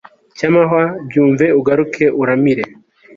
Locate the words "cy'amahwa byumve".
0.37-1.45